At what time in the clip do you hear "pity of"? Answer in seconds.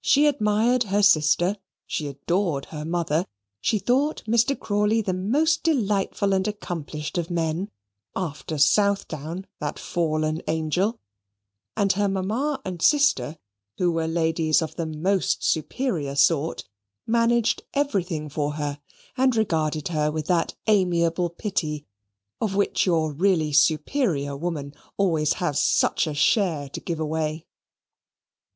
21.30-22.56